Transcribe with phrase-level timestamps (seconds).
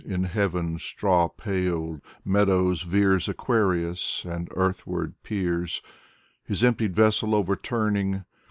[0.03, 5.83] In heaven's straw pale meadows veers Aquarius, and earthward peers,
[6.43, 8.25] His emptied vessel overturning.